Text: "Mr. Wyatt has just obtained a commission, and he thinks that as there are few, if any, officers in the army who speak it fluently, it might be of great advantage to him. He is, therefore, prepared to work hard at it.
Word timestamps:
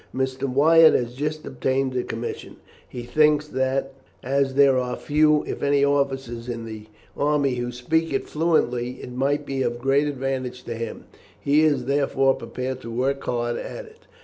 "Mr. 0.15 0.47
Wyatt 0.49 0.95
has 0.95 1.13
just 1.13 1.45
obtained 1.45 1.95
a 1.95 2.01
commission, 2.01 2.53
and 2.53 2.57
he 2.89 3.03
thinks 3.03 3.47
that 3.49 3.93
as 4.23 4.55
there 4.55 4.79
are 4.79 4.95
few, 4.97 5.43
if 5.45 5.61
any, 5.61 5.85
officers 5.85 6.49
in 6.49 6.65
the 6.65 6.87
army 7.15 7.53
who 7.57 7.71
speak 7.71 8.11
it 8.11 8.27
fluently, 8.27 8.93
it 9.03 9.11
might 9.11 9.45
be 9.45 9.61
of 9.61 9.77
great 9.77 10.07
advantage 10.07 10.63
to 10.63 10.73
him. 10.73 11.05
He 11.39 11.61
is, 11.63 11.85
therefore, 11.85 12.33
prepared 12.33 12.81
to 12.81 12.89
work 12.89 13.23
hard 13.25 13.57
at 13.57 13.85
it. 13.85 14.07